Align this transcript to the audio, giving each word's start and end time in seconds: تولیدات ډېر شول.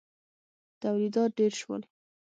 تولیدات 0.81 1.29
ډېر 1.39 1.53
شول. 1.61 1.81